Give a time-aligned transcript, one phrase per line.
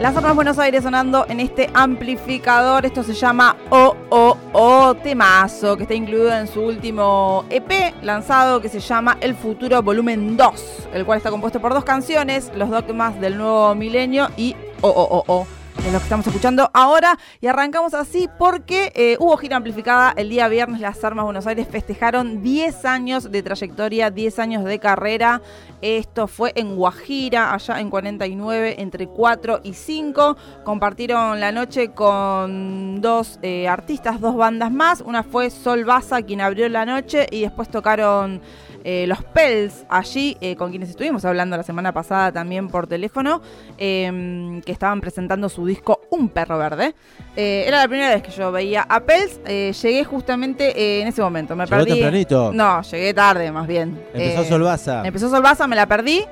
[0.00, 2.86] Las Armas Buenos Aires sonando en este amplificador.
[2.86, 8.62] Esto se llama O O O Temazo, que está incluido en su último EP lanzado
[8.62, 12.70] que se llama El Futuro Volumen 2, el cual está compuesto por dos canciones, Los
[12.70, 15.59] Dogmas del Nuevo Milenio y O O O O
[15.90, 17.18] es lo que estamos escuchando ahora.
[17.40, 20.80] Y arrancamos así porque eh, hubo gira amplificada el día viernes.
[20.80, 25.42] Las Armas Buenos Aires festejaron 10 años de trayectoria, 10 años de carrera.
[25.82, 30.36] Esto fue en Guajira, allá en 49, entre 4 y 5.
[30.64, 35.00] Compartieron la noche con dos eh, artistas, dos bandas más.
[35.00, 38.40] Una fue Sol Baza, quien abrió la noche, y después tocaron
[38.84, 43.42] eh, los Pels allí, eh, con quienes estuvimos hablando la semana pasada también por teléfono,
[43.76, 46.94] em, que estaban presentando su disco Un Perro Verde.
[47.36, 51.54] Eh, era la primera vez que yo veía a Pels, llegué justamente en ese momento.
[51.54, 52.52] Me ¿Llegó tempranito?
[52.52, 54.00] No, llegué tarde más bien.
[54.14, 55.02] Empezó Solvaza.
[55.04, 56.24] Empezó Solvaza, me la perdí.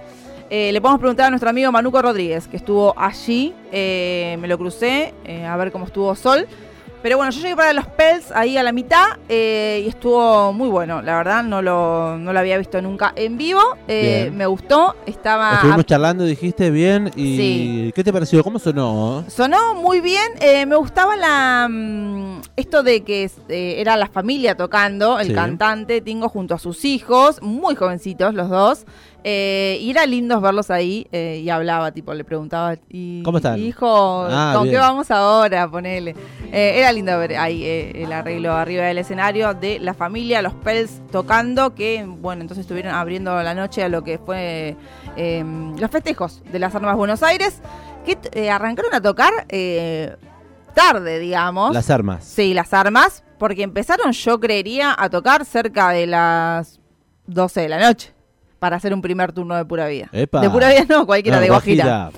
[0.51, 5.12] le podemos preguntar a nuestro amigo Manuco Rodríguez, que estuvo allí, me lo crucé,
[5.47, 6.47] a ver cómo estuvo Sol.
[7.09, 10.69] Pero bueno, yo llegué para los Pels ahí a la mitad eh, y estuvo muy
[10.69, 14.95] bueno, la verdad, no lo, no lo había visto nunca en vivo, eh, me gustó,
[15.06, 15.55] estaba...
[15.55, 18.45] Estuvimos charlando, dijiste bien, y ¿qué te pareció?
[18.45, 19.25] ¿Cómo sonó?
[19.27, 25.19] Sonó muy bien, eh, me gustaba la mm, esto de que era la familia tocando,
[25.19, 28.84] el cantante Tingo junto a sus hijos, muy jovencitos los dos,
[29.25, 33.59] eh, y era lindo verlos ahí eh, y hablaba, tipo, le preguntaba, y, ¿cómo están?
[33.59, 35.69] Hijo, ah, ¿con qué vamos ahora?
[35.69, 36.14] Ponele.
[36.53, 41.01] Eh, era lindo ver ahí el arreglo arriba del escenario de la familia, los Pels
[41.11, 44.77] tocando, que, bueno, entonces estuvieron abriendo la noche a lo que fue
[45.17, 47.61] em, los festejos de las Armas Buenos Aires,
[48.05, 49.33] que arrancaron a tocar
[50.75, 51.75] tarde, digamos.
[51.75, 52.25] Las armas.
[52.25, 56.81] Sí, las armas, porque empezaron, yo creería, a tocar cerca de las
[57.27, 58.15] 12 de la noche
[58.59, 60.09] para hacer un primer turno de pura vida.
[60.13, 62.11] De pura vida no, cualquiera, de Guajira.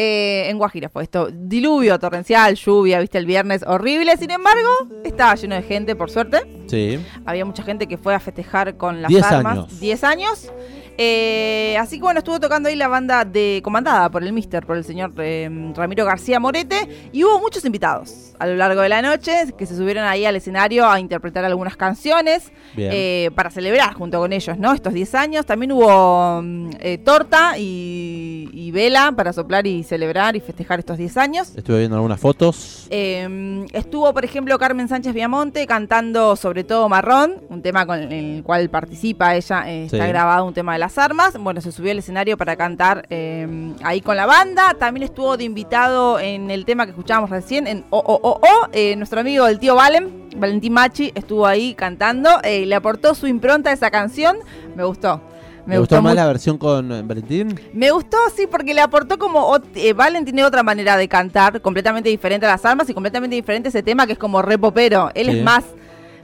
[0.00, 1.28] Eh, en Guajira fue esto.
[1.32, 4.16] Diluvio torrencial, lluvia, viste, el viernes horrible.
[4.16, 4.68] Sin embargo,
[5.04, 6.38] estaba lleno de gente, por suerte.
[6.68, 7.00] Sí.
[7.26, 9.80] Había mucha gente que fue a festejar con las armas.
[9.80, 10.52] 10 años.
[11.00, 14.76] Eh, así que bueno, estuvo tocando ahí la banda de comandada por el Mister, por
[14.76, 19.00] el señor eh, Ramiro García Morete, y hubo muchos invitados a lo largo de la
[19.00, 24.18] noche que se subieron ahí al escenario a interpretar algunas canciones eh, para celebrar junto
[24.18, 24.72] con ellos, ¿no?
[24.72, 25.46] Estos 10 años.
[25.46, 26.70] También hubo mm,
[27.04, 31.56] torta y, vela para soplar y celebrar y festejar estos 10 años.
[31.56, 32.86] Estuve viendo algunas fotos.
[32.90, 38.42] Em, estuvo, por ejemplo, Carmen Sánchez Viamonte cantando sobre todo Marrón, un tema con el
[38.42, 41.36] cual participa ella, está grabado un tema de la armas.
[41.38, 44.74] Bueno, se subió al escenario para cantar eh, ahí con la banda.
[44.78, 48.68] También estuvo de invitado en el tema que escuchábamos recién, en O, O, O, O.
[48.72, 52.30] Eh, nuestro amigo el tío Valen, Valentín Machi, estuvo ahí cantando.
[52.42, 54.38] Eh, le aportó su impronta a esa canción.
[54.74, 55.20] Me gustó.
[55.66, 57.60] Me, gustó, más la versión con Valentín?
[57.74, 59.54] Me gustó, sí, porque le aportó como.
[59.96, 63.70] Valentín tiene otra manera de cantar, completamente diferente a las armas y completamente diferente a
[63.70, 65.10] ese tema que es como repopero.
[65.14, 65.64] Él es más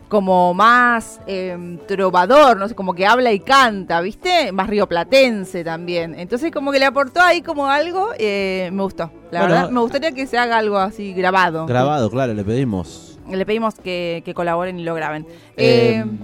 [0.08, 4.52] como más em, trovador, no sé, como que habla y canta, ¿viste?
[4.52, 6.14] Más rioplatense también.
[6.18, 9.10] Entonces como que le aportó ahí como algo, eh, me gustó.
[9.30, 11.66] La verdad, me gustaría que se haga algo así grabado.
[11.66, 13.18] Grabado, claro, le pedimos.
[13.28, 15.26] Le pedimos que, colaboren y lo graben.
[15.56, 16.18] Em,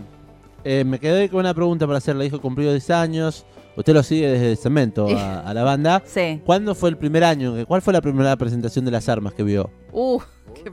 [0.65, 2.25] eh, me quedé con una pregunta para hacerle.
[2.25, 3.47] Dijo cumplido 10 años.
[3.77, 6.03] Usted lo sigue desde Cemento a, la banda.
[6.05, 6.41] Sí.
[6.45, 7.55] ¿Cuándo fue el primer año?
[7.67, 9.71] ¿Cuál fue la primera presentación de las armas que vio?
[9.93, 10.21] Uh,
[10.55, 10.71] qué...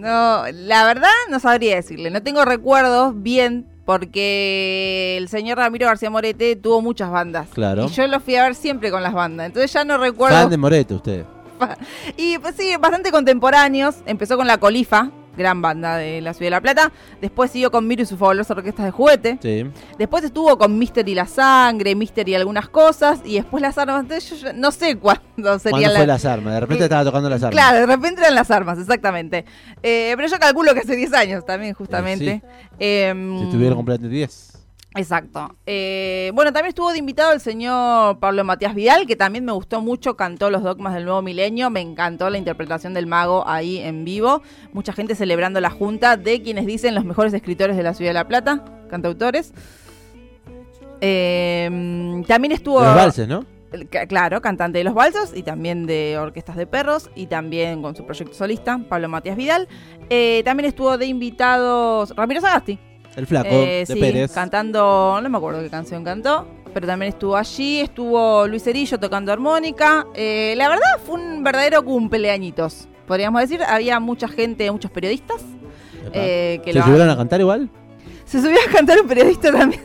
[0.00, 2.10] No, la verdad no sabría decirle.
[2.10, 7.48] No tengo recuerdos bien porque el señor Ramiro García Morete tuvo muchas bandas.
[7.54, 7.86] Claro.
[7.86, 9.46] Y yo lo fui a ver siempre con las bandas.
[9.46, 10.36] Entonces ya no recuerdo.
[10.36, 11.24] Fan de Morete usted.
[12.16, 13.96] Y pues sí, bastante contemporáneos.
[14.06, 16.92] Empezó con la Colifa, gran banda de la Ciudad de La Plata.
[17.22, 19.38] Después siguió con Miro y sus fabulosas orquestas de juguete.
[19.40, 19.64] Sí.
[19.96, 23.20] Después estuvo con Mister y la Sangre, Mister y algunas cosas.
[23.24, 24.06] Y después las armas.
[24.08, 26.54] Yo no sé cuándo sería ¿Cuándo fue las armas?
[26.54, 27.54] De repente estaba tocando las armas.
[27.54, 29.44] Claro, de repente eran las armas, exactamente.
[29.82, 32.42] Eh, pero yo calculo que hace 10 años también, justamente.
[32.78, 34.57] Eh, si tuvieron completamente 10.
[34.94, 35.54] Exacto.
[35.66, 39.80] Eh, bueno, también estuvo de invitado el señor Pablo Matías Vidal, que también me gustó
[39.80, 44.04] mucho, cantó los dogmas del nuevo milenio, me encantó la interpretación del mago ahí en
[44.04, 44.42] vivo.
[44.72, 48.14] Mucha gente celebrando la junta de quienes dicen los mejores escritores de la Ciudad de
[48.14, 49.52] La Plata, cantautores.
[51.00, 52.82] Eh, también estuvo...
[52.82, 53.44] Los valses, ¿no?
[54.08, 58.06] Claro, cantante de los balsos y también de orquestas de perros y también con su
[58.06, 59.68] proyecto solista, Pablo Matías Vidal.
[60.08, 62.78] Eh, también estuvo de invitados Ramiro Sagasti,
[63.18, 64.32] el flaco eh, de Pérez.
[64.32, 67.80] Cantando, no me acuerdo qué canción cantó, pero también estuvo allí.
[67.80, 70.06] Estuvo Luis Cerillo tocando armónica.
[70.14, 73.62] Eh, la verdad fue un verdadero cumpleañitos, podríamos decir.
[73.62, 75.42] Había mucha gente, muchos periodistas.
[76.12, 77.68] Eh, que ¿Se subieron a cantar igual?
[78.24, 79.82] Se subió a cantar un periodista también.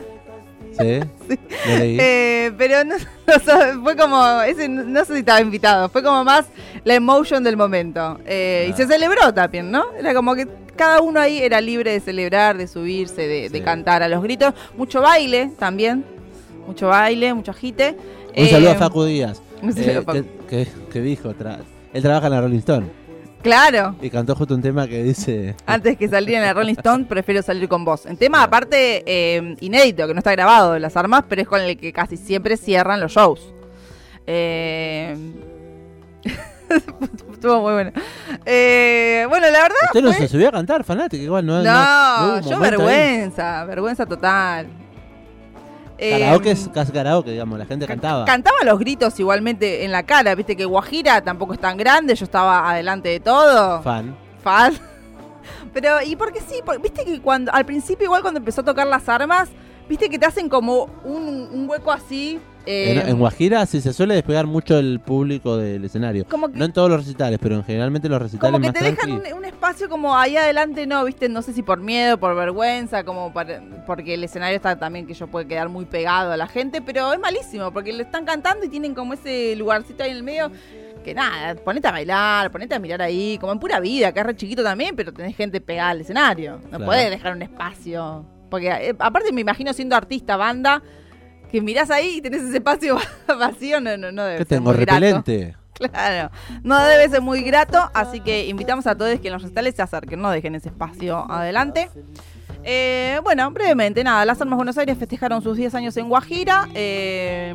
[1.28, 1.38] ¿Sí?
[1.68, 1.96] Lo leí.
[2.00, 2.94] Eh, pero no,
[3.82, 6.46] fue como, ese, no sé si estaba invitado, fue como más
[6.84, 8.18] la emotion del momento.
[8.26, 9.84] Eh, Y se celebró también, ¿no?
[9.98, 14.02] Era como que cada uno ahí era libre de celebrar, de subirse, de, de cantar
[14.02, 14.52] a los gritos.
[14.76, 16.04] Mucho baile también,
[16.66, 17.96] mucho baile, mucho agite.
[18.36, 19.40] Un Eh, saludo a Facu Díaz.
[19.62, 20.24] un saludo eh, a Facu.
[20.48, 21.58] que, que- que dijo, tra-
[21.92, 22.86] él trabaja en la Rolling Stone
[23.44, 23.94] Claro.
[24.00, 25.54] y cantó justo un tema que dice...
[25.66, 28.06] Antes que salir en la Rolling Stone, prefiero salir con vos.
[28.06, 31.60] En tema, aparte, eh, inédito, que no está grabado de las armas, pero es con
[31.60, 33.52] el que casi siempre cierran los shows.
[34.26, 35.14] Eh...
[37.32, 37.92] Estuvo muy bueno.
[38.46, 39.76] Eh, bueno, la verdad.
[39.84, 42.60] Usted no fue- se subió a cantar, fanático, igual no No, yo ahí.
[42.62, 44.66] vergüenza, vergüenza total.
[45.96, 48.24] Eh, Karaoke es casi karaoke, digamos, la gente ca- cantaba.
[48.24, 52.24] Cantaba los gritos igualmente en la cara, viste que Guajira tampoco es tan grande, yo
[52.24, 53.80] estaba adelante de todo.
[53.82, 54.16] Fan.
[54.42, 54.74] Fan.
[55.72, 58.86] Pero, y porque sí, por- viste que cuando, al principio igual cuando empezó a tocar
[58.86, 59.48] las armas,
[59.88, 62.38] viste que te hacen como un, un hueco así.
[62.66, 66.24] eh, En, en Guajira sí se suele despegar mucho el público del escenario.
[66.28, 68.74] como que, No en todos los recitales, pero en generalmente los recitales como que más
[68.74, 72.34] te dejan un espacio como ahí adelante, no, viste, no sé si por miedo, por
[72.34, 76.36] vergüenza, como para- porque el escenario está también que yo puede quedar muy pegado a
[76.36, 80.10] la gente, pero es malísimo, porque le están cantando y tienen como ese lugarcito ahí
[80.10, 80.50] en el medio.
[81.04, 84.24] Que nada, ponete a bailar, ponete a mirar ahí, como en pura vida, que es
[84.26, 86.60] re chiquito también, pero tenés gente pegada al escenario.
[86.64, 86.86] No Claro.
[86.86, 88.24] podés dejar un espacio.
[88.54, 90.82] Porque eh, aparte me imagino siendo artista, banda,
[91.50, 92.96] que mirás ahí y tenés ese espacio
[93.38, 94.70] vacío, no, no, no debe ¿Qué ser tengo?
[94.72, 95.00] muy grato.
[95.00, 95.56] Repelente.
[95.74, 96.30] Claro,
[96.62, 99.82] no debe ser muy grato, así que invitamos a todos que en los recitales se
[99.82, 101.90] acerquen, no dejen ese espacio adelante.
[102.62, 106.68] Eh, bueno, brevemente, nada, las Armas Buenos Aires festejaron sus 10 años en Guajira.
[106.74, 107.52] eh,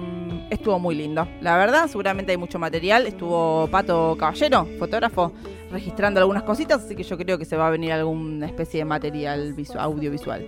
[0.50, 3.08] estuvo muy lindo, la verdad, seguramente hay mucho material.
[3.08, 5.32] Estuvo Pato Caballero, fotógrafo,
[5.72, 8.86] registrando algunas cositas, así que yo creo que se va a venir alguna especie de
[8.86, 10.46] material visu- audiovisual.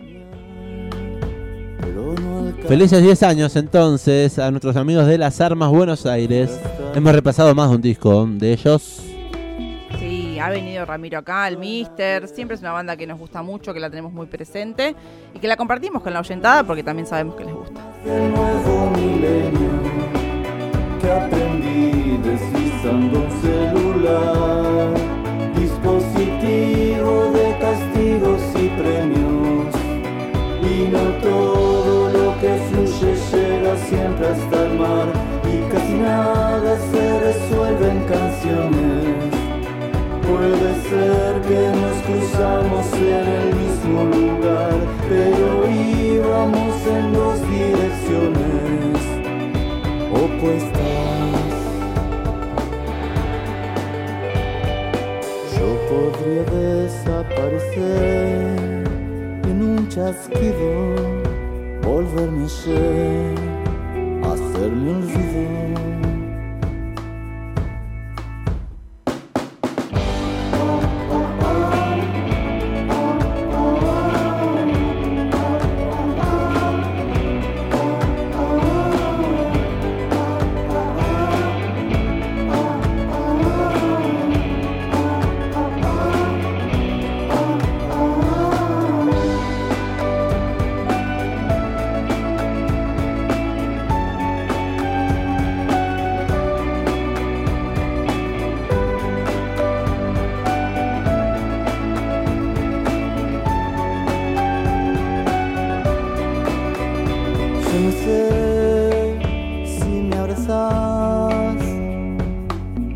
[2.67, 6.59] Felices 10 años entonces a nuestros amigos de Las Armas Buenos Aires.
[6.95, 9.01] Hemos repasado más de un disco de ellos.
[9.99, 12.27] Sí, ha venido Ramiro acá, el Mister.
[12.27, 14.95] Siempre es una banda que nos gusta mucho, que la tenemos muy presente
[15.33, 17.81] y que la compartimos con la oyentada porque también sabemos que les gusta.
[18.05, 19.69] del nuevo milenio
[21.01, 24.93] que aprendí deslizando un celular,
[33.91, 35.07] siempre hasta el mar,
[35.53, 39.29] y casi nada se resuelve en canciones.
[40.27, 44.77] Puede ser que nos cruzamos en el mismo lugar,
[45.09, 48.97] pero íbamos en dos direcciones
[50.23, 51.51] opuestas.
[55.55, 56.45] Yo podría
[56.83, 57.75] desaparecer
[59.49, 60.71] en un chasquido,
[61.83, 63.60] volverme ayer,
[64.23, 66.20] a ser-me.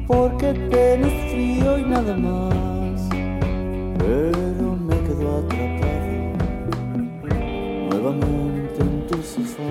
[0.08, 3.10] Porque tenés frío y nada más,
[3.98, 6.12] pero me quedo atrapado
[7.89, 9.63] nuevamente en tu sofá.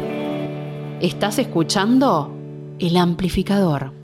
[1.00, 2.30] Estás escuchando
[2.78, 3.92] El Amplificador.